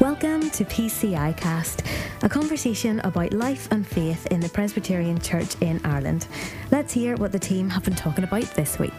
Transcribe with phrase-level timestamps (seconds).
[0.00, 1.82] Welcome to PCI Cast,
[2.22, 6.26] a conversation about life and faith in the Presbyterian Church in Ireland.
[6.70, 8.94] Let's hear what the team have been talking about this week.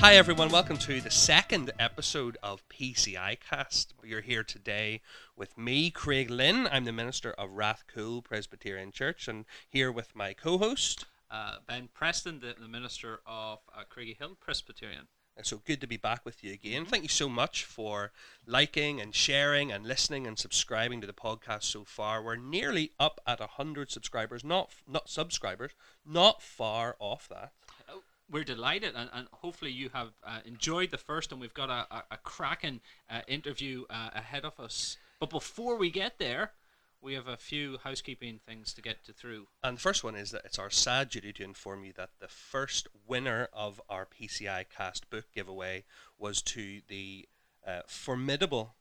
[0.00, 3.92] Hi everyone, welcome to the second episode of PCI Cast.
[4.02, 5.02] You're here today
[5.36, 6.66] with me, Craig Lynn.
[6.72, 11.04] I'm the minister of Rathcoole Presbyterian Church, and here with my co-host.
[11.30, 13.82] Uh, ben Preston, the, the minister of uh,
[14.18, 15.08] Hill Presbyterian.
[15.42, 16.84] So good to be back with you again.
[16.84, 18.10] Thank you so much for
[18.46, 22.22] liking and sharing and listening and subscribing to the podcast so far.
[22.22, 25.72] We're nearly up at 100 subscribers, not not subscribers,
[26.04, 27.52] not far off that.
[27.88, 31.70] Oh, we're delighted, and, and hopefully you have uh, enjoyed the first, and we've got
[31.70, 34.96] a, a, a cracking uh, interview uh, ahead of us.
[35.20, 36.52] But before we get there,
[37.00, 39.46] we have a few housekeeping things to get to through.
[39.62, 42.28] And the first one is that it's our sad duty to inform you that the
[42.28, 45.84] first winner of our PCI Cast book giveaway
[46.18, 47.28] was to the
[47.66, 48.74] uh, formidable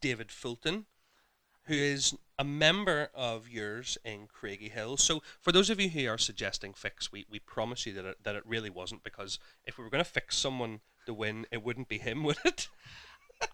[0.00, 0.86] David Fulton,
[1.64, 5.00] who is a member of yours in Craigiehill.
[5.00, 8.22] So, for those of you who are suggesting fix, we, we promise you that it,
[8.22, 11.64] that it really wasn't because if we were going to fix someone to win, it
[11.64, 12.68] wouldn't be him, would it?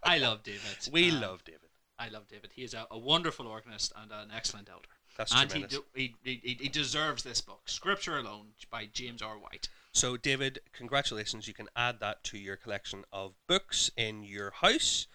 [0.02, 0.88] I love David.
[0.92, 1.71] We um, love David.
[1.98, 2.50] I love David.
[2.54, 4.88] He is a, a wonderful organist and an excellent elder.
[5.16, 5.80] That's and tremendous.
[5.94, 9.36] He, he, he, he deserves this book, Scripture Alone, by James R.
[9.36, 9.68] White.
[9.92, 11.46] So, David, congratulations.
[11.46, 15.06] You can add that to your collection of books in your house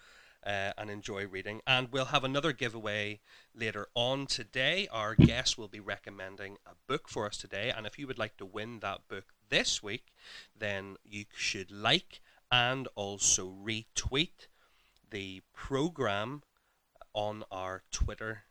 [0.46, 1.60] uh, and enjoy reading.
[1.66, 3.20] And we'll have another giveaway
[3.54, 4.86] later on today.
[4.92, 7.72] Our guest will be recommending a book for us today.
[7.76, 10.12] And if you would like to win that book this week,
[10.56, 12.20] then you should like
[12.50, 14.46] and also retweet
[15.10, 16.42] the program
[17.18, 18.44] on our Twitter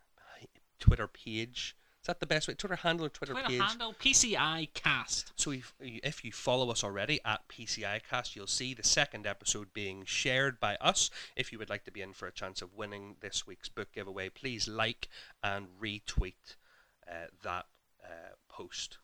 [0.77, 1.75] Twitter page.
[2.01, 2.53] Is that the best way?
[2.53, 3.61] Twitter handle or Twitter, Twitter page?
[3.61, 5.31] handle PCI Cast.
[5.35, 9.73] So if, if you follow us already at PCI Cast, you'll see the second episode
[9.73, 11.09] being shared by us.
[11.35, 13.91] If you would like to be in for a chance of winning this week's book
[13.93, 15.07] giveaway, please like
[15.41, 16.55] and retweet
[17.09, 17.65] uh, that
[18.03, 18.97] uh, post.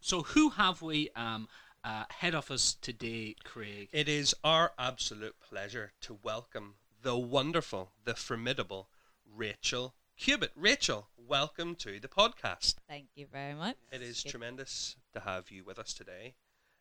[0.00, 1.48] So who have we um,
[1.82, 3.88] uh, head office today, Craig?
[3.92, 8.88] It is our absolute pleasure to welcome the wonderful, the formidable
[9.36, 10.52] Rachel Cubitt.
[10.54, 12.76] Rachel, welcome to the podcast.
[12.88, 13.74] Thank you very much.
[13.90, 14.30] It is Good.
[14.30, 16.34] tremendous to have you with us today.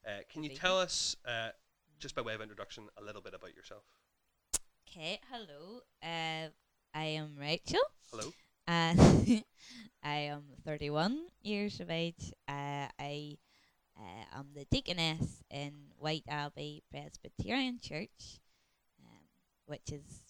[0.06, 1.50] Uh, can you tell us, uh,
[2.00, 3.82] just by way of introduction, a little bit about yourself?
[4.88, 5.80] Okay, hello.
[6.04, 6.50] Uh,
[6.94, 7.82] I am Rachel.
[8.12, 8.32] Hello.
[8.68, 9.00] And
[10.04, 12.34] I am 31 years of age.
[12.48, 13.38] Uh, I
[13.98, 18.40] uh, am the deaconess in Whiteabbey Presbyterian Church,
[19.04, 19.24] um,
[19.66, 20.22] which is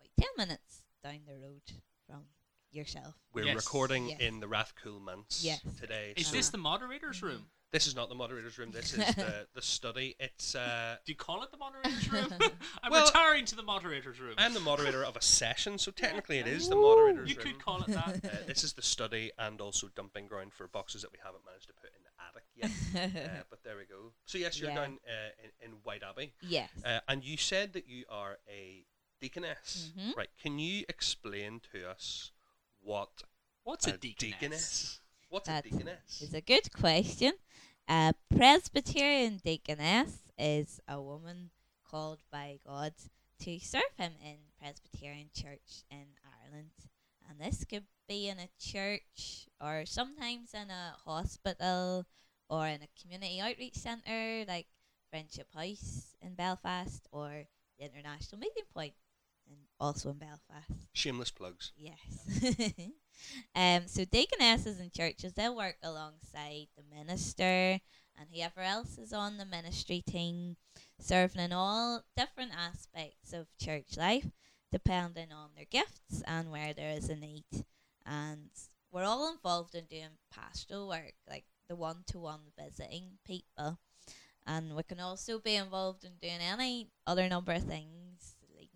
[0.00, 1.62] like 10 minutes down the road
[2.06, 2.24] from
[2.70, 3.14] yourself.
[3.32, 3.56] We're Yes.
[3.56, 4.20] recording Yes.
[4.20, 5.60] in the Rathcoole Manse Yes.
[5.78, 6.14] today.
[6.16, 7.50] Is so this the moderator's room?
[7.70, 8.70] this is not the moderator's room.
[8.70, 10.16] This is the, the study.
[10.18, 12.26] It's uh, Do you call it the moderator's room?
[12.82, 14.34] I'm Well- retiring to the moderator's room.
[14.38, 17.28] I'm the moderator of a session, so technically it is the moderator's room.
[17.28, 17.44] you room.
[17.44, 18.24] could call it that.
[18.24, 21.68] Uh, this is the study and also dumping ground for boxes that we haven't managed
[21.68, 23.34] to put in the attic yet.
[23.38, 24.12] uh, but there we go.
[24.26, 24.76] So yes, you're Yeah.
[24.76, 26.70] down uh, in, in Whiteabbey, yes.
[26.84, 28.84] uh, and you said that you are a
[29.20, 30.16] deaconess, Mhm.
[30.16, 30.30] right?
[30.38, 32.32] Can you explain to us
[32.80, 33.22] what
[33.64, 35.00] What's a, deaconess?
[35.28, 36.22] What's That a deaconess?
[36.22, 37.32] is a good question.
[37.88, 41.50] A Presbyterian deaconess is a woman
[41.84, 42.94] called by God
[43.40, 46.72] to serve him in Presbyterian Church in Ireland.
[47.28, 52.06] And this could be in a church or sometimes in a hospital
[52.48, 54.66] or in a community outreach centre like
[55.10, 57.48] Friendship House in Belfast or
[57.78, 58.94] the International Meeting Point
[59.48, 60.88] and also in Belfast.
[60.92, 61.72] Shameless plugs.
[61.76, 62.74] Yes.
[63.54, 67.80] um, so deaconesses in churches, they'll work alongside the minister
[68.18, 70.56] and whoever else is on the ministry team,
[70.98, 74.26] serving in all different aspects of church life,
[74.72, 77.44] depending on their gifts and where there is a need.
[78.04, 78.50] And
[78.90, 83.78] we're all involved in doing pastoral work, like the one to one visiting people.
[84.46, 88.07] And we can also be involved in doing any other number of things,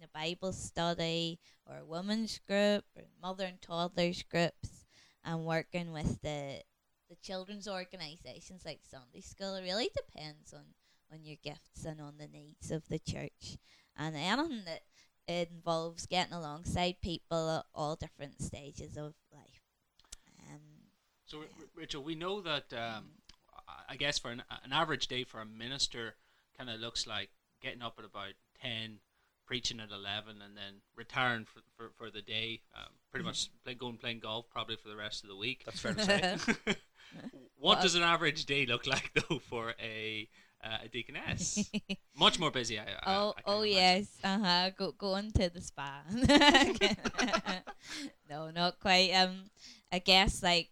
[0.02, 4.84] a Bible study or a women's group or mother and toddlers groups
[5.24, 6.62] and working with the
[7.08, 9.54] the children's organisations like Sunday school.
[9.54, 10.64] It really depends on,
[11.12, 13.58] on your gifts and on the needs of the church.
[13.96, 14.80] And anything that
[15.28, 19.60] involves getting alongside people at all different stages of life.
[20.48, 20.60] Um,
[21.26, 23.10] So, R- R- Rachel, we know that um,
[23.88, 26.14] I- guess for an, an average day for a minister,
[26.56, 27.28] kind of looks like
[27.60, 29.00] getting up at about ten,
[29.52, 32.62] preaching at eleven, and then retiring for, for, for the day.
[32.74, 35.62] Um, pretty much play, going playing golf probably for the rest of the week.
[35.66, 36.36] That's fair to say.
[37.58, 40.26] what Well- does an average day look like though for a
[40.64, 41.70] uh, a deaconess.
[42.16, 42.78] Much more busy.
[42.78, 43.76] I, I, oh, I oh imagine.
[43.76, 44.70] yes, uh huh.
[44.70, 46.00] Go going to the spa.
[48.30, 49.10] no, not quite.
[49.12, 49.50] Um,
[49.92, 50.70] I guess like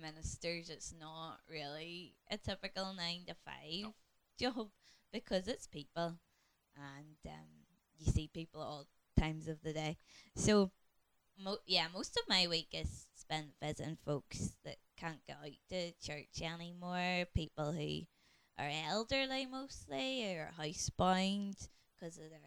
[0.00, 3.94] ministers, it's not really a typical nine to five No.
[4.40, 4.68] job
[5.12, 6.16] because it's people,
[6.76, 7.61] and um,
[8.04, 8.86] you see people at all
[9.18, 9.96] times of the day.
[10.34, 10.70] So,
[11.38, 15.92] mo- yeah, most of my week is spent visiting folks that can't get out to
[16.00, 17.24] church anymore.
[17.34, 18.02] People who
[18.58, 22.40] are elderly mostly or housebound because of their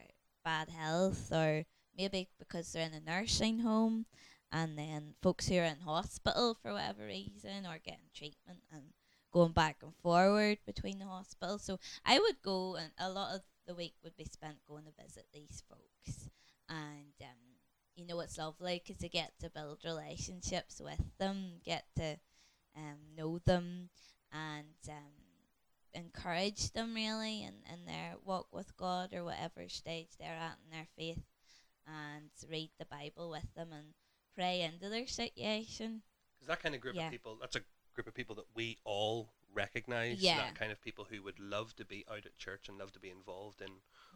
[0.44, 1.66] bad health or
[1.98, 4.06] maybe because they're in a nursing home
[4.52, 8.84] and then folks who are in hospital for whatever reason or getting treatment and
[9.32, 11.64] going back and forward between the hospitals.
[11.64, 15.04] So I would go and a lot of the week would be spent going to
[15.04, 16.30] visit these folks
[16.70, 17.58] and um,
[17.96, 22.18] you know it's lovely because you get to build relationships with them, get to
[22.76, 23.90] um, know them
[24.32, 25.14] and um,
[25.94, 30.78] encourage them really in, in their walk with God or whatever stage they're at in
[30.78, 31.24] their faith
[31.88, 33.94] and read the Bible with them and
[34.36, 36.02] pray into their situation.
[36.36, 37.06] Because that kind of group Yeah.
[37.06, 37.62] of people, that's a
[37.94, 40.22] group of people that we all recognize.
[40.22, 40.38] Yeah.
[40.38, 43.00] That kind of people who would love to be out at church and love to
[43.00, 43.72] be involved in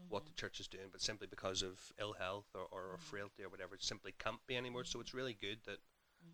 [0.10, 3.02] what the church is doing, but simply because of ill health or, or Mhm.
[3.02, 4.84] frailty or whatever, simply can't be anymore.
[4.84, 5.80] So it's really good that,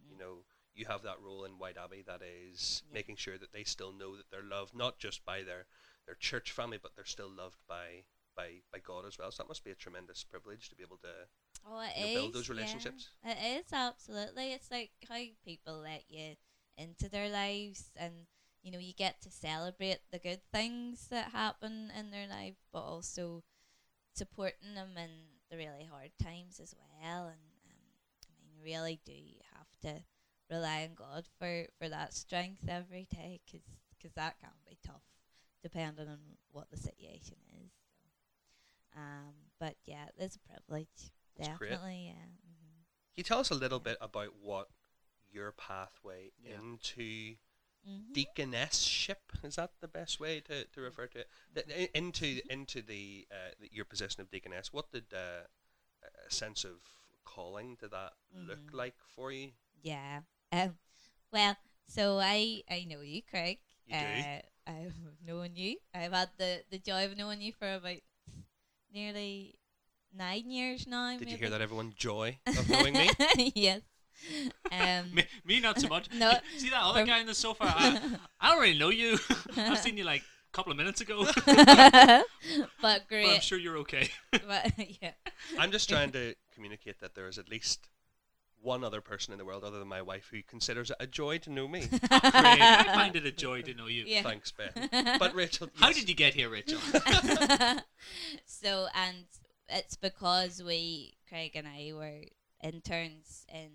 [0.09, 2.93] you know, you have that role in Whiteabbey that is Yeah.
[2.93, 5.67] making sure that they still know that they're loved, not just by their,
[6.05, 8.05] their church family, but they're still loved by,
[8.35, 9.31] by, by God as well.
[9.31, 11.27] So that must be a tremendous privilege to be able to
[11.67, 12.55] Oh, it you know, build is, those yeah.
[12.55, 13.09] relationships.
[13.23, 14.53] It is absolutely.
[14.53, 16.35] It's like how people let you
[16.77, 18.27] into their lives, and
[18.65, 22.81] you know you get to celebrate the good things that happen in their life, but
[22.81, 23.43] also
[24.13, 25.11] supporting them in
[25.51, 27.27] the really hard times as well.
[27.27, 27.39] And
[27.69, 27.77] um,
[28.27, 29.13] I mean, you really do
[29.53, 30.03] have to
[30.51, 35.03] rely on God for for that strength every day, because that can be tough,
[35.63, 36.19] depending on
[36.51, 37.71] what the situation is.
[38.93, 41.11] So, um, but yeah, it's a privilege.
[41.37, 41.69] That's great.
[41.71, 42.13] Definitely, yeah.
[42.13, 42.83] hmm
[43.13, 44.69] Can you tell us a little bit about what
[45.31, 46.55] your pathway Yeah.
[46.59, 47.35] into
[47.85, 51.29] hmm deaconessship is that the best way to, to refer to it?
[51.53, 54.73] The, into into the, uh, the your position of deaconess.
[54.73, 55.45] What did uh,
[56.27, 56.77] a sense of
[57.25, 58.13] calling did that
[58.47, 58.73] look Mhm.
[58.73, 59.51] like for you?
[59.81, 60.21] Yeah.
[60.51, 60.77] Um.
[61.31, 63.59] Well, so I I know you, Craig.
[63.85, 64.25] You do?
[64.25, 64.95] Uh, I've
[65.25, 65.77] known you.
[65.93, 67.99] I've had the the joy of knowing you for about
[68.91, 69.55] nearly
[70.13, 71.17] nine years now.
[71.17, 71.93] Did you hear that, everyone?
[71.97, 73.17] Joy of knowing me.
[73.55, 73.81] yes.
[74.71, 75.13] Um.
[75.13, 76.07] Me, me not so much.
[76.13, 76.33] No.
[76.57, 77.63] See that other guy in the sofa?
[77.63, 79.17] I, I don't really know you.
[79.57, 81.25] I've seen you like a couple of minutes ago.
[82.81, 83.25] but great.
[83.25, 84.09] but I'm sure you're okay.
[84.31, 85.11] But yeah.
[85.59, 87.87] I'm just trying to communicate that there is at least
[88.61, 91.37] one other person in the world other than my wife who considers it a joy
[91.39, 91.85] to know me.
[91.87, 92.01] Great.
[92.11, 94.05] I find it a joy to know you.
[94.07, 94.23] Yeah.
[94.23, 94.89] Thanks, Ben.
[95.19, 96.79] But Rachel, How did you get here, Rachel?
[98.45, 99.25] so and
[99.69, 102.21] it's because we Craig and I were
[102.63, 103.69] interns in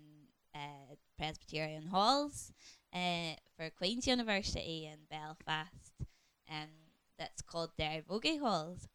[0.55, 2.51] uh, Presbyterian halls
[2.93, 5.93] uh, for Queen's University in Belfast,
[6.47, 6.69] and
[7.17, 8.87] that's called their Vogie halls.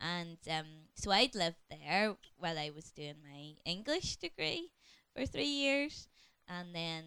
[0.00, 4.70] And um, so I'd lived there while I was doing my English degree
[5.14, 6.08] for three years,
[6.48, 7.04] and then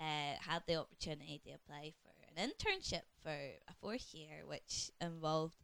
[0.00, 5.56] uh, had the opportunity to apply for an internship for a fourth year, which involved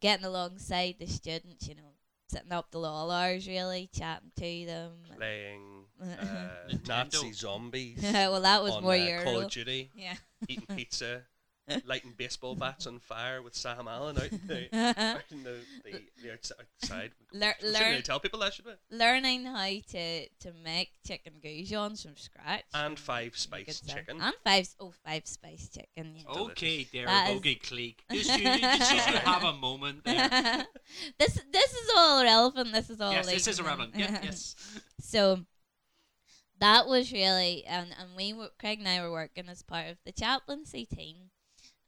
[0.00, 1.94] getting alongside the students, you know,
[2.28, 4.92] sitting up the law hours, really chatting to them.
[5.16, 5.83] playing.
[6.88, 9.42] Nazi zombies well, that was on more uh, your Call role.
[9.42, 10.14] of Duty, Yeah.
[10.48, 11.22] eating pizza,
[11.86, 14.68] lighting baseball bats on fire with Sam Allen out in the,
[15.00, 17.12] out in the, the, the outside.
[17.32, 18.72] Lear- shouldn't learn- really tell people that, should we?
[18.90, 22.64] Learning how to, to make chicken goujons from scratch.
[22.74, 24.20] And five you could spice chicken.
[24.20, 26.16] And five, oh, five spice chicken.
[26.16, 26.40] Yeah.
[26.42, 28.04] okay, there, That is- Vogie Clique.
[28.12, 30.66] Just you, just you should have a moment there.
[31.18, 32.72] this this is all relevant.
[32.72, 33.12] This is all.
[33.12, 33.94] yes, this is irrelevant.
[33.96, 34.54] Yeah, yes.
[35.00, 35.40] So
[36.64, 39.98] that was really and and we were Craig and I were working as part of
[40.06, 41.30] the chaplaincy team,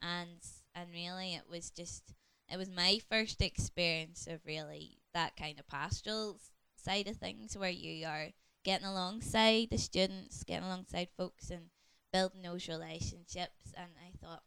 [0.03, 2.13] and and really it was just
[2.53, 6.39] it was my first experience of really that kind of pastoral
[6.77, 8.29] side of things where you are
[8.65, 11.71] getting alongside the students, getting alongside folks, and
[12.13, 13.73] building those relationships.
[13.75, 14.43] And I thought,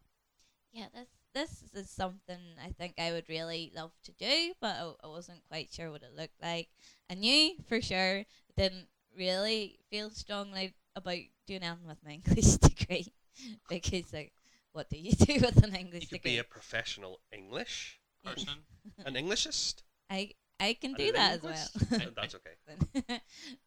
[0.72, 4.94] yeah, this this is something I think I would really love to do, but I,
[5.04, 6.68] I wasn't quite sure what it looked like.
[7.10, 13.08] I knew for sure didn't really feel strongly about doing anything with my English degree
[13.70, 14.34] because like
[14.74, 16.32] what do you do with an English You could degree?
[16.34, 18.66] be a professional English Person.
[19.06, 19.84] an Englishist.
[20.10, 22.12] I I can a do that as well.
[22.16, 22.56] That's okay.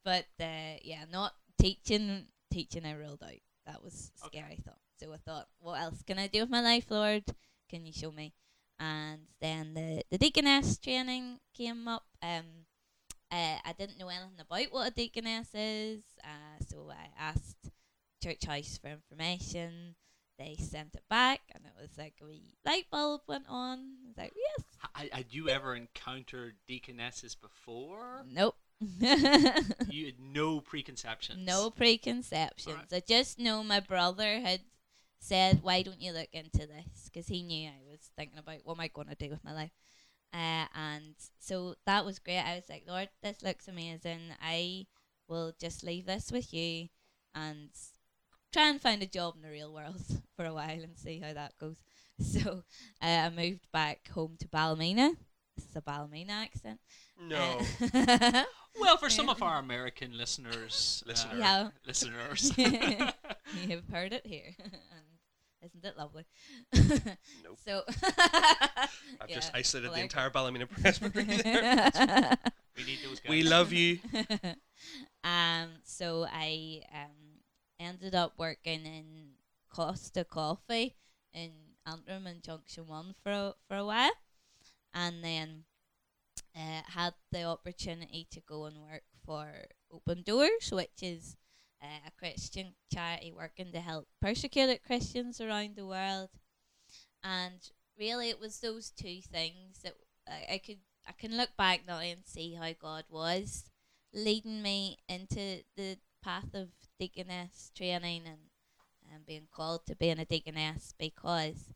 [0.05, 2.27] but uh, yeah, not teaching.
[2.51, 3.41] Teaching I ruled out.
[3.65, 4.39] That was a Okay.
[4.41, 4.79] scary thought.
[5.01, 7.25] So I thought, what else can I do with my life, Lord?
[7.71, 8.35] Can you show me?
[8.81, 12.05] and then the the deaconess training came up.
[12.23, 12.67] Um,
[13.33, 17.71] uh, I didn't know anything about what a deaconess is, uh, so I asked
[18.23, 19.95] Church House for information.
[20.39, 23.79] They sent it back, and it was like a wee light bulb went on.
[23.79, 24.65] I was like, yes.
[25.05, 28.25] H- Had you ever encountered deaconesses before?
[28.31, 28.57] Nope.
[29.91, 31.39] You had no preconceptions.
[31.47, 32.67] no preconceptions.
[32.75, 32.93] Alright.
[32.93, 34.61] I just know my brother had
[35.21, 38.75] said, "Why don't you look into this?" Because he knew I was thinking about what
[38.75, 39.71] am I going to do with my life.
[40.33, 42.39] Uh, and so that was great.
[42.41, 44.21] I was like, Lord, this looks amazing.
[44.43, 44.87] I
[45.29, 46.89] will just leave this with you
[47.35, 47.69] and
[48.53, 50.03] try and find a job in the real world
[50.37, 51.77] for a while and see how that goes.
[52.23, 52.62] So
[53.03, 55.12] uh, I moved back home to Ballymena.
[55.57, 56.79] This is a Ballymena accent.
[57.21, 57.59] No.
[57.93, 58.45] Uh,
[58.81, 61.37] Well, for some of our American listeners, Listener.
[61.39, 61.69] Yeah.
[61.87, 64.55] listeners, You've heard it here.
[65.62, 66.25] And isn't it lovely?
[67.45, 67.59] Nope.
[67.64, 67.85] So
[69.21, 71.90] I've just isolated well, the entire Ballymena Presbytery there.
[72.76, 73.31] we need those guys.
[73.31, 73.99] We love you.
[75.23, 77.40] um, so I um
[77.78, 79.04] ended up working in
[79.69, 80.97] Costa Coffee
[81.33, 81.50] in
[81.87, 84.12] Antrim and Junction One for a, for a while,
[84.95, 85.64] and then
[86.57, 89.49] uh, had the opportunity to go and work for
[89.92, 91.37] Open Doors, which is
[91.83, 96.31] uh, a Christian charity working to help persecuted Christians around the world.
[97.25, 97.61] And
[97.99, 99.95] really, it was those two things that
[100.29, 103.65] I, I could I can look back now and see how God was
[104.15, 108.39] leading me into the path of deaconess training and
[109.12, 111.75] and being called to being a deaconess because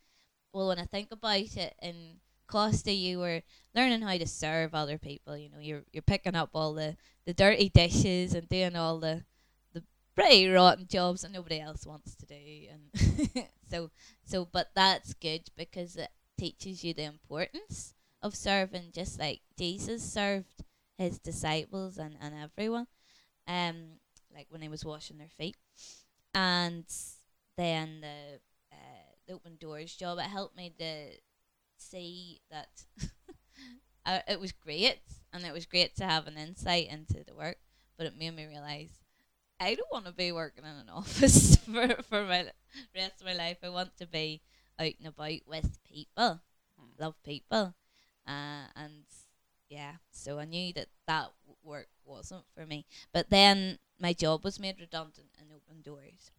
[0.53, 3.43] well when I think about it in Costa you were
[3.75, 6.97] learning how to serve other people you know you're you're picking up all the
[7.27, 9.25] the dirty dishes and doing all the
[10.17, 12.35] pretty rotten jobs that nobody else wants to do
[12.73, 13.91] and so
[14.25, 16.09] so but that's good because it
[16.39, 20.65] teaches you the importance of serving just like Jesus served
[20.99, 22.87] his disciples and, and everyone
[23.47, 23.99] um
[24.37, 25.57] like when he was washing their feet.
[26.35, 26.85] And
[27.57, 28.41] then the
[28.73, 31.07] uh, the open doors job it helped me to
[31.79, 32.69] see that
[34.07, 34.99] uh, it was great
[35.33, 37.57] and it was great to have an insight into the work
[37.97, 38.91] but it made me realize
[39.59, 42.51] I don't want to be working in an office for, for my
[42.95, 43.59] rest of my life.
[43.63, 44.43] I want to be
[44.79, 46.41] out and about with people,
[46.79, 46.91] Hmm.
[46.99, 47.75] love people,
[48.27, 49.05] uh, and
[49.71, 49.95] yeah.
[50.11, 51.33] So I knew that that
[51.63, 52.85] work wasn't for me.
[53.15, 56.31] But then my job was made redundant in Open Doors,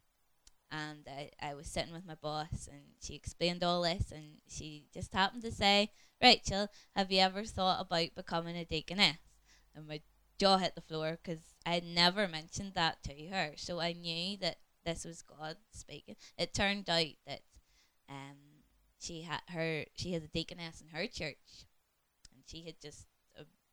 [0.72, 4.86] and I, I was sitting with my boss, and she explained all this, and she
[4.94, 9.18] just happened to say, "Rachel, have you ever thought about becoming a deaconess?"
[9.76, 10.02] And my
[10.38, 13.54] jaw hit the floor because I had never mentioned that to her.
[13.56, 16.16] So I knew that this was God speaking.
[16.38, 17.42] It turned out that
[18.10, 18.38] um,
[19.00, 21.66] she had her she had a deaconess in her church,
[22.34, 23.08] and she had just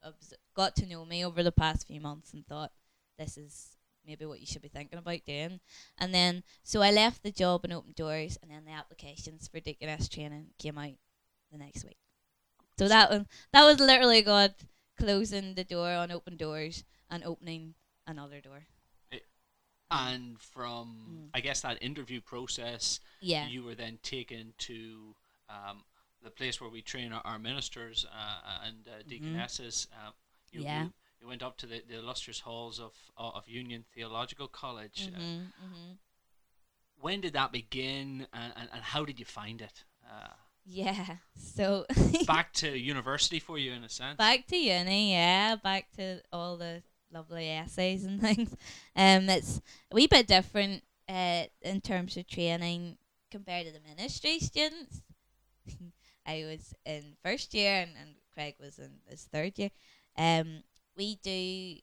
[0.05, 2.73] obs- got to know me over the past few months and thought
[3.19, 5.61] this is maybe what you should be thinking about doing.
[5.99, 9.61] And then so I left the job and opened doors, and then the applications for
[9.61, 10.95] deaconess training came out
[11.53, 11.99] the next week.
[12.79, 14.55] So that one that was literally God
[14.97, 17.75] closing the door on open doors and opening
[18.07, 18.65] another door.
[19.91, 21.31] And from, Mm.
[21.35, 23.47] I guess, that interview process, Yeah.
[23.47, 25.15] you were then taken to
[25.49, 25.85] um,
[26.23, 29.87] the place where we train our, our ministers uh, and uh, deaconesses.
[29.93, 30.11] Uh,
[30.51, 30.67] you, Mm-hmm.
[30.67, 30.83] Yeah.
[30.85, 35.11] you, you went up to the, the illustrious halls of, of Union Theological College.
[35.15, 35.99] Uh, Mhm, mhm.
[36.99, 39.85] when did that begin and, and, and how did you find it?
[40.65, 41.17] Yeah.
[41.37, 41.87] So
[42.27, 44.17] back to university for you, in a sense.
[44.17, 48.57] back to uni, yeah, back to all the lovely essays and things.
[48.97, 52.97] Um, it's a wee bit different uh, in terms of training
[53.31, 55.03] compared to the ministry students.
[56.27, 59.71] I was in first year and, and Craig was in his third year.
[60.17, 60.63] Um,
[60.97, 61.77] we do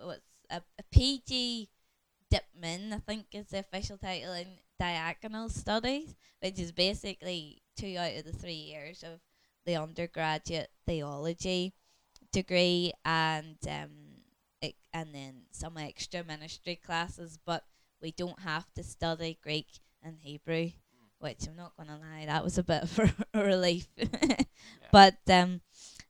[0.00, 1.68] what's a, a PG
[2.32, 4.46] Dipman, I think is the official title in
[4.80, 9.20] diaconal studies, which is basically two out of the three years of
[9.66, 11.74] the undergraduate theology
[12.32, 13.90] degree and um
[14.60, 17.64] it, and then some extra ministry classes but
[18.02, 19.66] we don't have to study Greek
[20.02, 20.70] and Hebrew
[21.18, 23.88] which I'm not gonna lie that was a bit of a, a relief
[24.92, 25.60] but um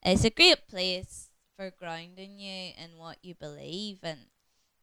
[0.02, 4.20] it's a great place for grounding you in what you believe and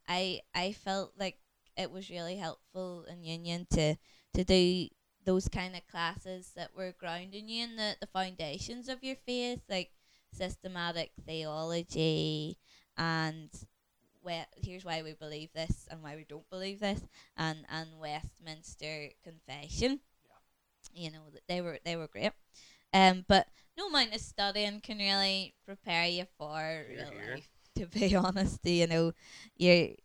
[0.07, 1.37] I I felt like
[1.77, 3.95] it was really helpful in union to
[4.33, 4.87] to do
[5.25, 9.59] those kind of classes that were grounding you in the, the foundations of your faith,
[9.69, 9.91] like
[10.31, 12.57] systematic theology
[12.97, 13.49] and
[14.23, 17.01] we- here's why we believe this and why we don't believe this
[17.37, 19.99] and, and Westminster Confession.
[20.25, 21.03] Yeah.
[21.03, 22.31] You know, th- they were they were great.
[22.93, 27.35] Um, but no amount of studying can really prepare you for Hear, real hear.
[27.35, 27.49] life.
[27.77, 29.13] To be honest, you know,
[29.57, 29.95] you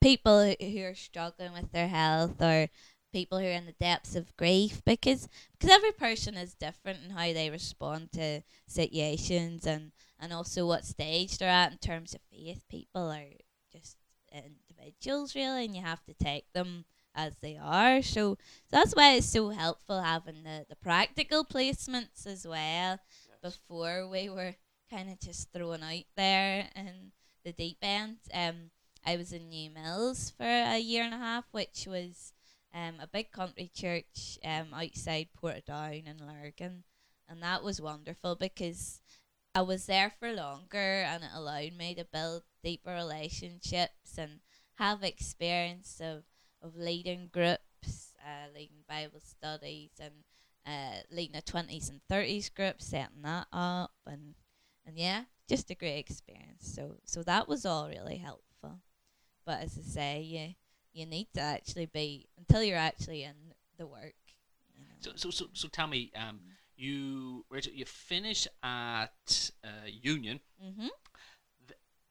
[0.00, 2.68] people who are struggling with their health or
[3.12, 7.10] people who are in the depths of grief because because every person is different in
[7.10, 12.20] how they respond to situations and and also what stage they're at in terms of
[12.30, 12.64] faith.
[12.68, 13.24] People are
[13.72, 13.96] just
[14.32, 18.02] individuals really, and you have to take them as they are.
[18.02, 18.38] So, so
[18.70, 22.98] that's why it's so helpful having the, the practical placements as well.
[23.42, 24.56] Before we were
[24.90, 27.12] kind of just thrown out there in
[27.44, 28.16] the deep end.
[28.34, 28.70] Um,
[29.08, 32.34] I was in New Mills for a year and a half, which was
[32.74, 36.84] um, a big country church um, outside Portadown in Lurgan.
[37.26, 39.00] And that was wonderful because
[39.54, 44.40] I was there for longer and it allowed me to build deeper relationships and
[44.74, 46.24] have experience of,
[46.60, 50.12] of leading groups, uh, leading Bible studies and
[50.66, 54.34] uh, leading a 20s and 30s group, setting that up and
[54.84, 56.70] and yeah, just a great experience.
[56.74, 58.80] So so that was all really helpful.
[59.48, 60.54] But as I say, you
[60.92, 63.34] you need to actually be until you're actually in
[63.78, 64.14] the work.
[64.76, 64.94] You know.
[65.00, 66.40] So, so, so, so tell me, um,
[66.76, 69.68] you Rachel, you finish at uh,
[70.02, 70.40] Union.
[70.62, 70.88] mm-hmm.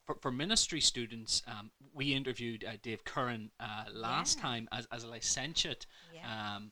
[0.05, 4.43] For, for ministry students, um, we interviewed uh, Dave Curran uh, last Yeah.
[4.43, 6.55] time as, as a licentiate, Yeah.
[6.55, 6.71] um,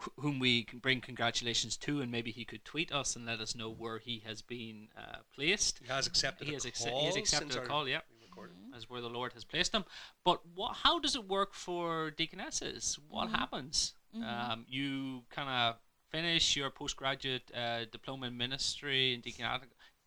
[0.00, 3.40] wh- whom we can bring congratulations to, and maybe he could tweet us and let
[3.40, 5.80] us know where he has been uh, placed.
[5.84, 7.86] He has accepted He a has, acce- call he has accepted since a our- call,
[7.86, 8.00] yeah,
[8.42, 8.76] we recorded.
[8.76, 9.84] as where the Lord has placed them.
[10.24, 10.76] But what?
[10.76, 12.98] How does it work for deaconesses?
[13.08, 13.38] What Mhm.
[13.38, 13.94] happens?
[14.14, 14.24] Mhm.
[14.24, 15.78] Um, you kind of
[16.10, 19.46] finish your postgraduate uh, diploma in ministry and deacon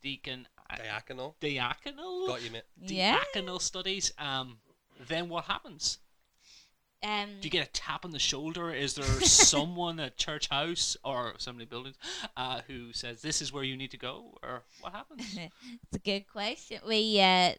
[0.01, 1.35] deacon Diaconal.
[1.39, 2.63] diaconal Got you, mate.
[2.77, 3.23] yeah.
[3.59, 4.11] studies.
[4.17, 4.59] Um,
[4.99, 5.99] then what happens?
[7.05, 8.73] Um, Do you get a tap on the shoulder?
[8.73, 11.97] Is there someone at church house or assembly buildings
[12.35, 15.21] uh, who says this is where you need to go, or what happens?
[15.37, 16.79] it's a good question.
[16.87, 17.53] We uh,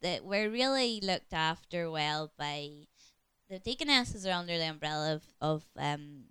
[0.00, 2.70] that we're really looked after well by
[3.50, 6.24] the deaconesses are under the umbrella of of um,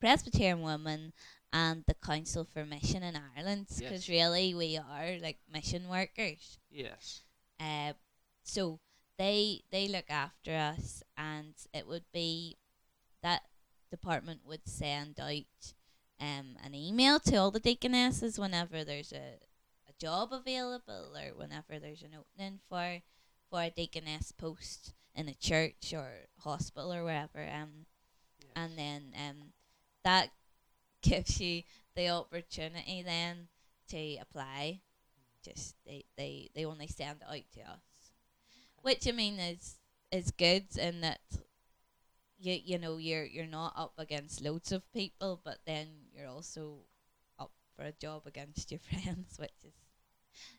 [0.00, 1.12] Presbyterian women
[1.52, 4.08] and the Council for Mission in Ireland because Yes.
[4.08, 6.58] really we are like mission workers.
[6.70, 7.22] yes.
[7.58, 7.94] Uh,
[8.42, 8.78] so
[9.18, 12.56] they they look after us, and it would be
[13.22, 13.42] that
[13.90, 15.72] department would send out
[16.20, 19.38] um, an email to all the deaconesses whenever there's a,
[19.88, 23.02] a job available or whenever there's an opening for
[23.50, 26.08] for a deaconess post in a church or
[26.40, 27.40] hospital or wherever.
[27.40, 27.86] Um,
[28.54, 29.52] and then um,
[30.04, 30.30] that
[31.02, 31.62] gives you
[31.94, 33.48] the opportunity then
[33.88, 34.80] to apply.
[35.44, 37.80] Just they, they, they only send it out to us,
[38.86, 39.78] which I mean is
[40.12, 41.20] is good in that
[42.38, 46.86] you you know you're you're not up against loads of people, but then you're also
[47.38, 49.74] up for a job against your friends, which is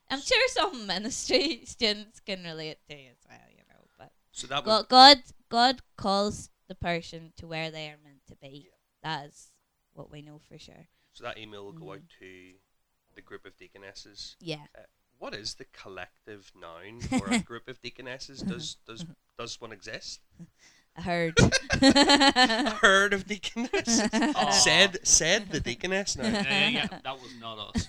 [0.09, 3.83] I'm sure some ministry students can relate to as well, you know.
[3.97, 5.17] But So that God, God,
[5.49, 8.67] God calls the person to where they are meant to be.
[9.03, 9.51] That is
[9.93, 10.87] what we know for sure.
[11.13, 12.19] so that email will go out Mhm.
[12.19, 12.53] to
[13.15, 14.35] the group of deaconesses.
[14.39, 14.65] Yeah.
[14.77, 14.81] Uh,
[15.19, 18.41] what is the collective noun for a group of deaconesses?
[18.41, 19.05] Does does
[19.37, 20.21] does one exist?
[20.95, 21.35] I heard.
[21.81, 24.09] A herd of deaconesses.
[24.13, 24.49] Aw.
[24.51, 26.17] said said the deaconess.
[26.17, 27.87] No, yeah, yeah, yeah, that was not us.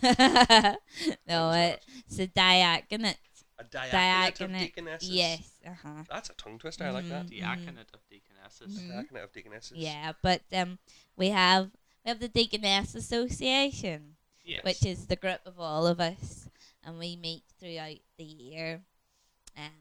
[1.26, 3.16] no, it, it's a diaconate.
[3.58, 4.60] a diaconate, of Diaconate.
[4.60, 5.08] deaconesses.
[5.08, 5.50] Yes.
[5.66, 6.02] Uh huh.
[6.10, 6.84] That's a tongue twister.
[6.84, 7.26] I like that.
[7.26, 7.40] Mhm.
[7.40, 8.78] Diaconate of deaconesses.
[8.80, 8.88] Mhm.
[8.92, 9.76] Diaconate of deaconesses.
[9.76, 10.78] Yeah, but um,
[11.16, 11.70] we have
[12.04, 14.64] we have the Deaconess Association, Yes.
[14.64, 16.47] which is the group of all of us,
[16.88, 18.80] and we meet throughout the year.
[19.56, 19.72] and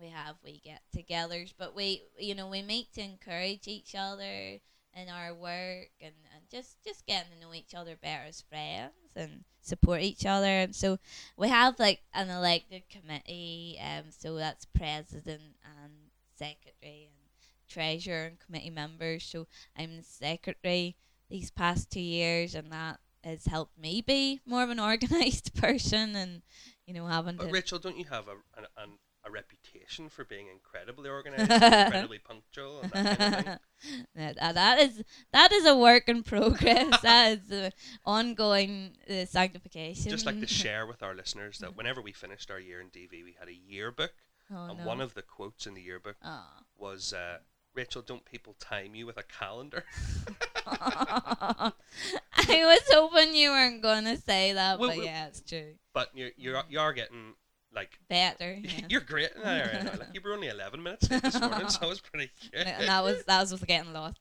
[0.00, 4.58] we have we get-togethers, but we you know we meet to encourage each other
[4.94, 9.12] in our work and, and just just getting to know each other better as friends
[9.14, 10.46] and support each other.
[10.46, 10.98] And so
[11.36, 13.78] we have like an elected committee.
[13.80, 15.92] Um, so that's president and
[16.34, 17.20] secretary and
[17.68, 19.24] treasurer and committee members.
[19.24, 20.96] So I'm the secretary
[21.28, 26.16] these past two years, and that has helped me be more of an organized person
[26.16, 26.42] and
[26.86, 27.52] you know having But to.
[27.52, 28.90] Rachel, don't you have a an, an,
[29.24, 33.58] a reputation for being incredibly organized, incredibly punctual, and that kind of thing?
[34.14, 35.02] That- uh, that is
[35.32, 37.00] that is a work in progress.
[37.00, 37.70] that is uh,
[38.04, 40.10] ongoing uh, sanctification.
[40.10, 43.10] Just like to share with our listeners that whenever we finished our year in DV,
[43.24, 44.12] we had a yearbook,
[44.52, 44.86] oh, and no.
[44.86, 46.16] one of the quotes in the yearbook
[46.76, 47.38] was, uh,
[47.74, 49.84] "Rachel, don't people time you with a calendar?"
[50.66, 51.72] I
[52.48, 55.74] was hoping you weren't going to say that, Well, but well- yeah, it's true.
[55.92, 57.34] But you're you're you are getting
[57.74, 58.58] like Better.
[58.62, 58.70] Yeah.
[58.88, 59.30] you're great.
[59.36, 62.00] No, no, no, Like you were only eleven minutes late this morning, so that was
[62.00, 62.66] pretty good.
[62.66, 64.18] and that was that was with getting lost.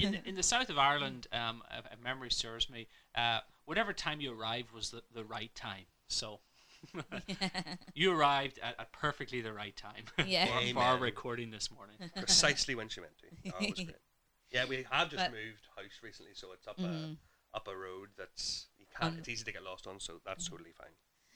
[0.00, 4.20] in, in the south of Ireland, um, if, if memory serves me, uh, whatever time
[4.20, 5.84] you arrived was the, the right time.
[6.08, 6.40] So
[7.94, 10.46] you arrived at, at perfectly the right time Yeah.
[10.46, 11.96] for, for our recording this morning.
[12.16, 13.52] Precisely when she meant to.
[13.52, 13.96] Oh, it was great.
[14.54, 17.16] Yeah, we have just But- moved house recently, so it's up Mhm.
[17.52, 19.14] a up a road that's you can't.
[19.14, 20.94] Um, it's easy to get lost on, so that's totally fine.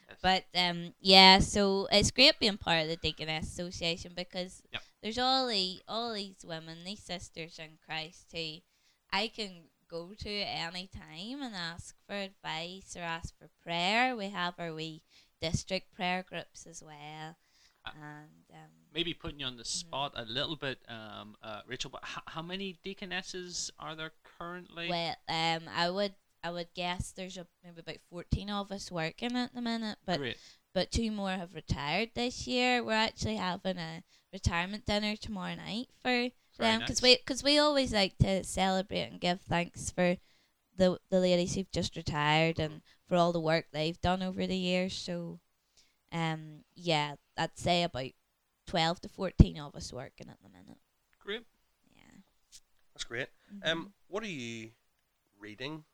[0.09, 0.18] Yes.
[0.22, 4.83] But um, yeah, so it's great being part of the Deaconess Association because Yep.
[5.02, 8.61] there's all the all these women, these sisters in Christ who
[9.12, 14.14] I can go to at any time and ask for advice or ask for prayer.
[14.16, 15.02] We have our wee
[15.40, 17.37] district prayer groups as well,
[17.85, 21.90] Uh, and um, Maybe putting you on the spot a little bit, um, uh, Rachel.
[21.90, 24.88] But h- how many deaconesses are there currently?
[24.88, 29.37] well, um, I would I would guess there's a, maybe about fourteen of us working
[29.37, 30.38] at the minute, but Great.
[30.74, 32.83] but two more have retired this year.
[32.83, 37.11] We're actually having a retirement dinner tomorrow night for Very them because nice.
[37.11, 40.16] we because we always like to celebrate and give thanks for
[40.77, 44.57] the the ladies who've just retired and for all the work they've done over the
[44.57, 44.94] years.
[44.94, 45.40] So,
[46.12, 48.11] um, yeah, I'd say about
[48.68, 50.78] twelve to fourteen of us working at the minute.
[51.24, 51.44] Great.
[51.94, 52.02] Yeah.
[52.94, 53.28] That's great.
[53.52, 53.66] Mhm.
[53.72, 54.70] Um, what are you
[55.40, 55.85] reading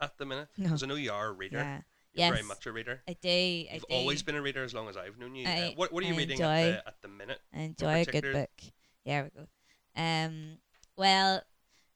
[0.00, 0.48] at the minute?
[0.58, 0.64] No.
[0.64, 1.58] Because I know you are a reader.
[1.58, 1.80] yeah.
[2.16, 3.02] You're very much a reader.
[3.08, 3.28] I do.
[3.28, 3.94] I You've do.
[3.94, 5.48] always been a reader as long as I've known you.
[5.48, 7.40] I- uh, what What are you I reading enjoy- at the, at the minute?
[7.52, 8.50] I enjoy a good book.
[9.04, 9.48] There we go.
[9.96, 10.58] Um,
[10.96, 11.42] well,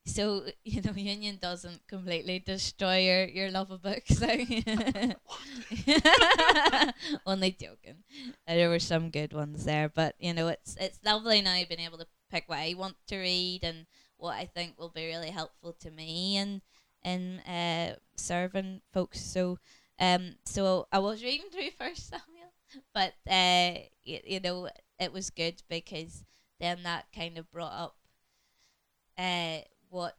[0.09, 4.19] so you know, Union doesn't completely destroy your, your love of books.
[4.19, 4.27] So
[7.27, 8.03] Only joking.
[8.47, 11.99] There were some good ones there, but you know, it's it's lovely now being able
[11.99, 15.73] to pick what I want to read and what I think will be really helpful
[15.81, 16.61] to me and
[17.03, 19.21] and uh, serving folks.
[19.21, 19.59] So
[20.01, 22.53] um, so I was reading through First Samuel,
[22.95, 24.69] but uh, y- you know,
[24.99, 26.25] it was good because
[26.61, 27.97] then that kind of brought up
[29.19, 29.59] uh
[29.91, 30.17] what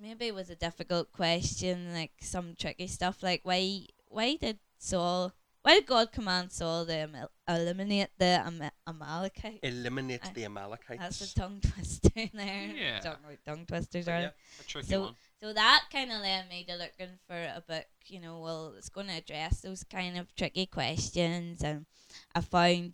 [0.00, 5.74] maybe was a difficult question, like some tricky stuff, like why why did Saul why
[5.76, 9.60] did God command Saul to emil- eliminate the Am- Amalekite?
[9.62, 11.00] Eliminate I- the Amalekites.
[11.00, 12.70] That's a tongue twister there.
[12.76, 13.00] Yeah.
[13.00, 15.14] Talking about tongue twisters But are yeah, A tricky So- one.
[15.40, 18.90] so that kind of led me to looking for a book, you know, well, it's
[18.90, 21.62] going to address those kind of tricky questions.
[21.64, 21.86] And
[22.34, 22.92] I found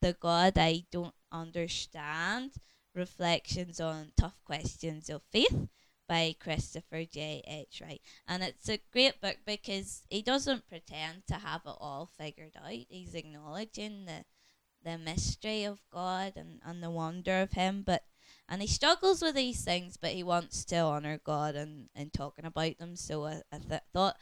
[0.00, 2.52] The God I Don't Understand
[2.94, 5.68] Reflections on Tough Questions of Faith
[6.08, 7.42] by Christopher J.
[7.46, 7.80] H.
[7.80, 8.02] Wright.
[8.28, 12.70] And it's a great book because he doesn't pretend to have it all figured out.
[12.70, 14.24] He's acknowledging the
[14.84, 18.02] the mystery of God and, and the wonder of him, but
[18.48, 22.44] and he struggles with these things, but he wants to honor God and, and talking
[22.44, 22.96] about them.
[22.96, 24.16] So I, I th- thought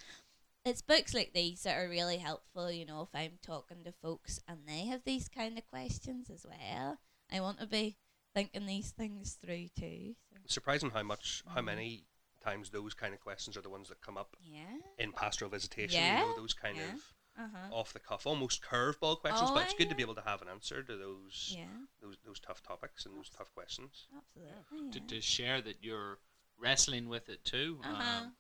[0.65, 2.71] it's books like these that are really helpful.
[2.71, 6.47] You know, if I'm talking to folks and they have these kind of questions as
[6.47, 6.99] well,
[7.33, 7.97] I want to be
[8.35, 10.15] thinking these things through too.
[10.33, 11.65] So, surprising how much, how Mhm.
[11.67, 12.05] many
[12.41, 14.79] times those kind of questions are the ones that come up yeah.
[14.99, 16.01] in pastoral visitation.
[16.01, 16.95] Yeah, You know, those kind yeah.
[16.95, 17.69] of Uh huh.
[17.75, 19.51] off the cuff, almost curveball questions.
[19.51, 21.67] Oh, but it's good to be able to have an answer to those Yeah.
[22.01, 24.07] those those tough topics and those tough questions.
[24.17, 24.91] Absolutely.
[24.93, 25.07] To, yeah.
[25.07, 26.19] to share that you're
[26.57, 27.81] wrestling with it too.
[27.85, 28.25] Uh-huh.
[28.25, 28.37] Um,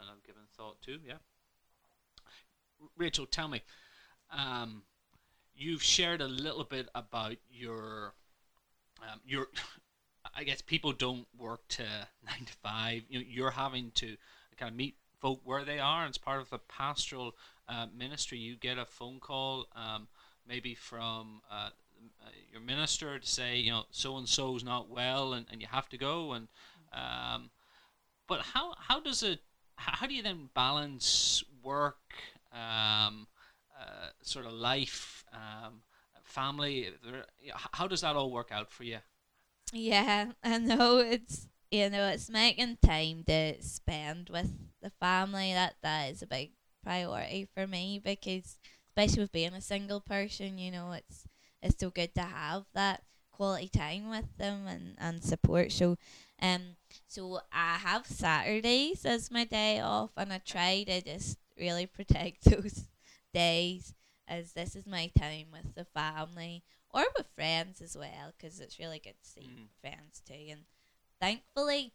[0.00, 1.18] and I've given thought too, yeah.
[2.96, 3.62] Rachel, tell me,
[4.30, 4.84] um,
[5.54, 8.14] you've shared a little bit about your,
[9.02, 9.48] um, your,
[10.34, 11.84] I guess people don't work to
[12.26, 13.02] nine to five.
[13.08, 14.16] You know, you're having to
[14.56, 16.06] kind of meet folk where they are.
[16.06, 17.34] It's part of the pastoral
[17.68, 18.38] uh, ministry.
[18.38, 20.08] You get a phone call, um,
[20.46, 21.70] maybe from uh,
[22.20, 25.68] uh, your minister to say, you know, so and so's not well, and, and you
[25.70, 26.32] have to go.
[26.32, 26.48] And
[26.92, 27.50] um,
[28.28, 29.40] but how how does it?
[29.76, 31.98] How do you then balance work,
[32.52, 33.26] um,
[33.78, 35.82] uh, sort of life, um,
[36.32, 36.90] family?
[37.04, 39.00] There- yeah, h- How does that all work out for you?
[39.72, 44.50] Yeah, I know it's you know it's making time to spend with
[44.82, 45.52] the family.
[45.52, 46.52] That that is a big
[46.84, 51.26] priority for me because especially with being a single person, you know, it's
[51.62, 55.72] it's so good to have that quality time with them and, and support.
[55.72, 55.96] So
[56.40, 56.76] um
[57.08, 62.44] so I have Saturdays as my day off and I try to just really protect
[62.44, 62.84] those
[63.32, 63.94] days
[64.32, 68.78] as this is my time with the family or with friends as well because it's
[68.78, 69.68] really good to see Mm.
[69.80, 70.64] friends too and
[71.20, 71.92] thankfully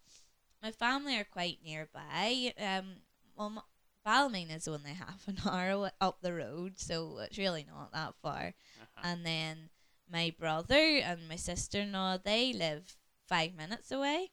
[0.61, 2.87] my family are quite nearby um
[3.35, 3.65] well
[4.05, 8.53] Ballymena is only half an hour up the road so it's really not that far
[8.81, 9.01] Uh-huh.
[9.03, 9.69] and then
[10.09, 12.95] my brother and my sister-in-law they live
[13.27, 14.31] five minutes away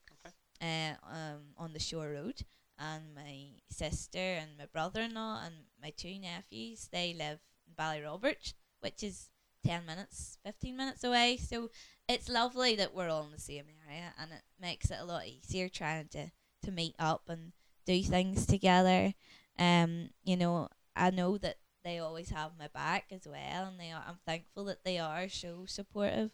[0.63, 2.43] uh, um, on the shore road
[2.79, 7.41] and my sister and my brother-in-law and my two nephews they live
[7.79, 9.31] in Ballyrobert which is
[9.65, 11.71] 10 minutes 15 minutes away so
[12.09, 15.27] it's lovely that we're all in the same area and it makes it a lot
[15.27, 16.31] easier trying to,
[16.63, 17.53] to meet up and
[17.87, 19.15] do things together.
[19.59, 23.91] Um, you know, I know that they always have my back as well, and they
[23.91, 24.05] are.
[24.07, 26.31] I'm thankful that they are so supportive.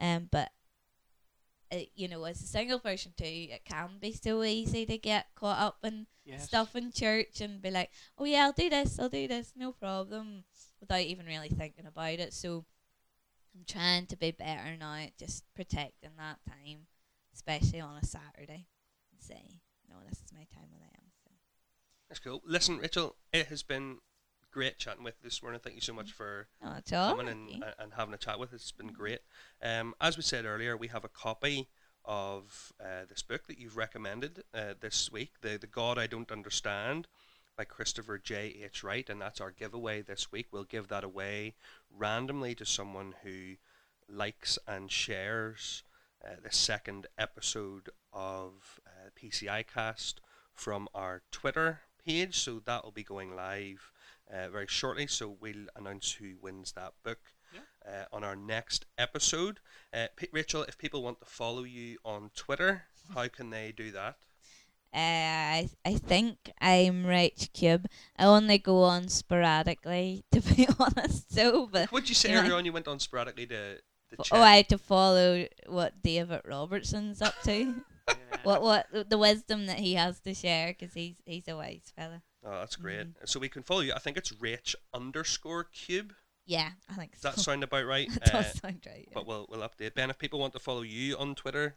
[0.00, 0.50] Um, but
[1.72, 5.26] uh, you know, as a single person too, it can be so easy to get
[5.34, 6.44] caught up in Yes.
[6.44, 9.72] stuff in church and be like, oh yeah, I'll do this, I'll do this, no
[9.72, 10.44] problem,
[10.80, 12.32] without even really thinking about it.
[12.32, 12.64] So
[13.54, 16.86] I'm trying to be better now, at just protecting that time,
[17.34, 18.66] especially on a Saturday.
[19.12, 21.10] And say, no, this is my time with them.
[21.24, 21.30] So
[22.08, 22.42] That's cool.
[22.46, 23.98] Listen, Rachel, it has been
[24.50, 25.60] great chatting with you this morning.
[25.62, 26.48] Thank you so much for
[27.10, 28.62] coming and, uh, and having a chat with us.
[28.62, 29.20] It's been great.
[29.62, 31.68] Um, as we said earlier, we have a copy
[32.04, 36.32] of uh, this book that you've recommended uh, this week, the the God I Don't
[36.32, 37.06] Understand
[37.58, 38.56] by Christopher J.
[38.64, 38.84] H.
[38.84, 40.46] Wright, and that's our giveaway this week.
[40.52, 41.54] We'll give that away
[41.90, 43.56] randomly to someone who
[44.08, 45.82] likes and shares
[46.24, 50.20] uh, the second episode of uh, PCI Cast
[50.54, 52.38] from our Twitter page.
[52.38, 53.90] So that will be going live
[54.32, 55.08] uh, very shortly.
[55.08, 57.18] So we'll announce who wins that book
[57.84, 59.58] uh, on our next episode.
[59.92, 63.90] Uh, P- Rachel, if people want to follow you on Twitter, how can they do
[63.90, 64.16] that?
[64.98, 67.86] Uh, I I think I'm Rach Cube.
[68.18, 71.32] I only go on sporadically, to be honest.
[71.32, 72.40] So, but What did you say Yeah.
[72.40, 72.64] earlier on?
[72.64, 74.32] You went on sporadically to, to check.
[74.32, 77.54] oh, I had to follow what David Robertson's up to.
[77.54, 77.74] Yeah.
[78.42, 82.22] what what the wisdom that he has to share because he's he's a wise fella.
[82.44, 83.00] Oh, that's great.
[83.00, 83.24] Mm-hmm.
[83.26, 83.92] So we can follow you.
[83.94, 86.12] I think it's Rach underscore cube.
[86.46, 87.30] Yeah, I think Does so.
[87.30, 88.08] that sound about right?
[88.14, 89.04] That Uh, does sound right.
[89.06, 89.14] yeah.
[89.14, 89.94] but we'll we'll update.
[89.94, 91.76] Ben, if people want to follow you on Twitter,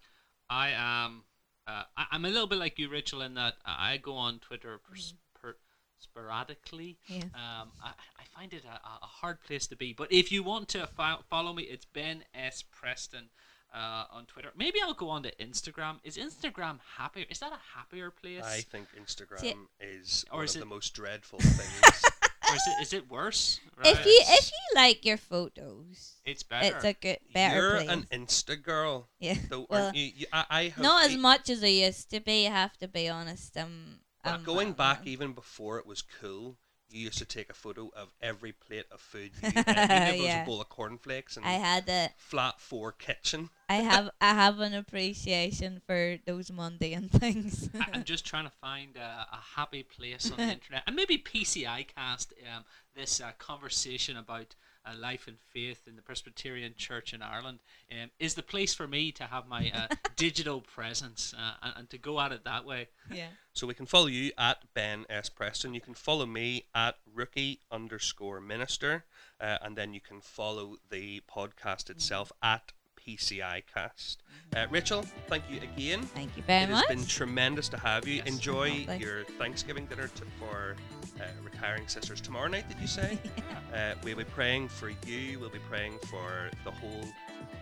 [0.49, 1.23] I am.
[1.71, 4.79] Uh, I, I'm a little bit like you, Rachel, in that I go on Twitter
[4.79, 4.95] per,
[5.41, 5.55] per,
[5.99, 6.97] sporadically.
[7.07, 7.23] Yes.
[7.35, 9.93] Um, I, I find it a, a hard place to be.
[9.93, 13.29] But if you want to fo- follow me, it's Ben S Preston
[13.73, 14.49] uh, on Twitter.
[14.57, 15.97] Maybe I'll go on to Instagram.
[16.03, 17.25] Is Instagram happier?
[17.29, 18.43] Is that a happier place?
[18.43, 22.03] I think Instagram is Or one is of it- the most dreadful things.
[22.51, 23.59] Or is it, is it worse?
[23.83, 26.75] if you if you like your photos, it's better.
[26.75, 27.89] it's a good better You're place.
[27.89, 29.35] an Insta girl, yeah.
[29.49, 30.11] though, Well, aren't you?
[30.15, 32.47] you I, I have not as much as I used to be.
[32.47, 33.57] I have to be honest.
[33.57, 36.57] Um, Well, um, going back even before it was cool,
[36.89, 40.15] you used to take a photo of every plate of food you ate, even if
[40.15, 40.43] it was Yeah.
[40.43, 43.49] a bowl of cornflakes and I had a flat four kitchen.
[43.71, 47.69] I have I have an appreciation for those mundane things.
[47.79, 51.17] I- I'm just trying to find a, a happy place on the internet, and maybe
[51.17, 54.55] PCI cast um, this uh, conversation about
[54.85, 57.59] uh, life and faith in the Presbyterian Church in Ireland
[57.91, 61.89] um, is the place for me to have my uh, digital presence uh, and, and
[61.91, 62.89] to go at it that way.
[63.09, 63.27] yeah.
[63.53, 65.73] So we can follow you at Ben S Preston.
[65.73, 69.05] You can follow me at rookie underscore minister,
[69.39, 72.73] uh, and then you can follow the podcast itself at
[73.07, 74.23] PCI Cast.
[74.55, 76.01] Uh, Rachel, thank you again.
[76.01, 76.87] Thank you very it much.
[76.87, 78.15] has been tremendous to have you.
[78.15, 78.27] Yes.
[78.27, 78.97] Enjoy Lovely.
[78.97, 80.75] your Thanksgiving dinner t- for
[81.19, 82.67] uh, retiring sisters tomorrow night.
[82.67, 83.17] Did you say?
[83.73, 85.39] Uh, we'll be praying for you.
[85.39, 87.05] We'll be praying for the whole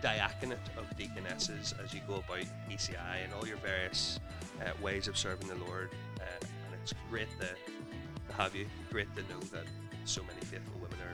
[0.02, 4.18] diaconate of deaconesses as you go about PCI and all your various
[4.60, 5.90] uh, ways of serving the Lord.
[6.18, 8.66] Uh, and it's great to, to have you.
[8.90, 9.66] Great to know that
[10.04, 11.09] so many faithful women are,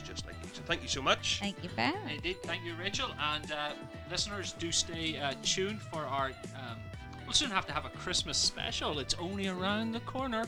[0.00, 0.50] are just like you.
[0.52, 1.38] So thank you so much.
[1.40, 2.12] Thank you very much.
[2.16, 3.08] Indeed, thank you, Rachel.
[3.20, 3.72] And uh,
[4.10, 6.26] listeners, do stay uh, tuned for our.
[6.26, 6.78] Um,
[7.24, 8.98] we'll soon have to have a Christmas special.
[8.98, 10.44] It's only around the corner.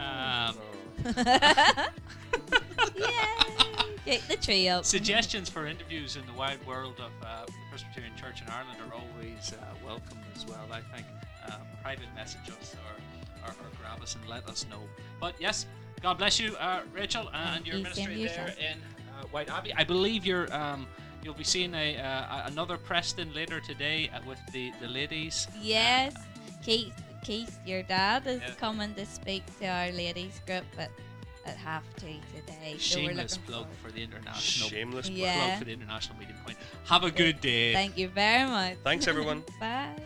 [0.00, 0.56] Um,
[2.96, 3.06] Yay!
[4.04, 4.84] Get the tree up.
[4.84, 8.94] Suggestions for interviews in the wide world of uh, the Presbyterian Church in Ireland are
[8.94, 10.64] always uh, welcome as well.
[10.70, 11.06] I think
[11.50, 14.82] um, private message us or, or, or grab us and let us know.
[15.20, 15.66] But yes,
[16.02, 18.50] God bless you, uh, Rachel, and your ministry there yourself.
[18.58, 18.78] in
[19.18, 19.72] uh, Whiteabbey.
[19.76, 20.52] I believe you're.
[20.54, 20.86] Um,
[21.24, 25.48] You'll be seeing a uh, another Preston later today uh, with the, the ladies.
[25.60, 26.14] Yes,
[26.62, 26.94] Keith.
[27.24, 28.54] Keith, your dad is Yeah.
[28.60, 30.92] coming to speak to our ladies group at
[31.44, 32.14] at half two
[32.46, 32.76] today.
[32.78, 35.18] Shameless looking plug for the international Shameless plug.
[35.18, 35.46] Yeah.
[35.46, 36.58] plug for the international meeting point.
[36.84, 37.72] Have a good day.
[37.72, 38.76] Thank you very much.
[38.84, 39.42] Thanks, everyone.
[39.60, 39.96] Bye.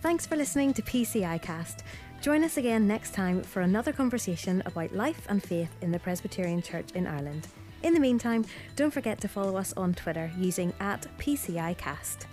[0.00, 1.84] Thanks for listening to PCI Cast.
[2.22, 6.62] Join us again next time for another conversation about life and faith in the Presbyterian
[6.62, 7.48] Church in Ireland.
[7.82, 8.44] In the meantime,
[8.76, 12.28] don't forget to follow us on Twitter using at PCI Cast.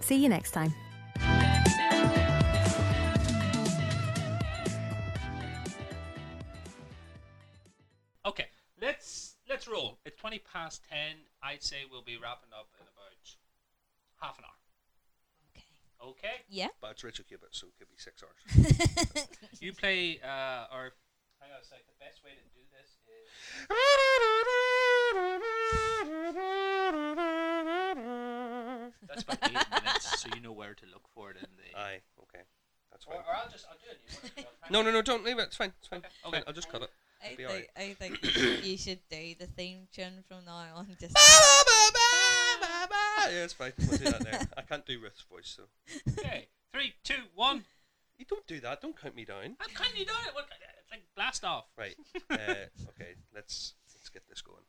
[0.00, 0.72] See you next time.
[8.24, 8.46] Okay,
[8.80, 9.98] let's let's roll.
[10.06, 11.16] It's twenty past ten.
[11.42, 13.36] I'd say we'll be wrapping up in about
[14.22, 14.63] half an hour.
[16.04, 16.10] Okay.
[16.10, 16.36] Okay.
[16.48, 16.68] Yeah.
[16.80, 19.28] But it's Rachel Cubitt, so it could be six hours.
[19.60, 20.92] You play uh or
[21.40, 21.80] hang on a sec.
[21.86, 24.34] The best way to do this is
[29.08, 31.78] that's about eight minutes, so you know where to look for it in the.
[31.78, 32.44] Aye, okay.
[32.90, 33.16] That's fine.
[33.16, 34.70] or I'll just, I'll do a new one if you want.
[34.72, 35.42] No, no, no, don't leave it.
[35.42, 35.72] It's fine.
[35.78, 35.98] It's fine.
[36.00, 36.36] Okay, It's okay.
[36.38, 36.44] fine.
[36.46, 36.90] I'll just cut it.
[37.24, 40.86] I It'll be think I think you should do the theme tune from now on.
[41.00, 41.16] Just
[43.30, 43.72] yeah, it's fine.
[43.78, 44.40] We'll do that there.
[44.56, 45.62] I can't do Ruth's voice, so
[46.18, 47.64] Okay, three, two, one.
[48.18, 48.82] you don't do that.
[48.82, 49.56] Don't count me down.
[49.60, 50.34] I'm kind of doing it.
[50.82, 51.66] It's like blast off.
[51.78, 51.96] Right.
[52.30, 53.14] Uh, okay.
[53.34, 54.64] Let's let's get this going.